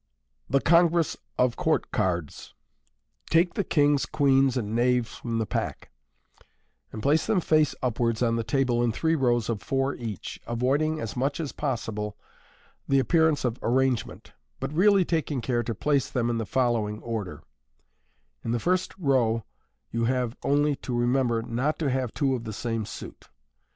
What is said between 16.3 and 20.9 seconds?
in the following order: In the first row you have only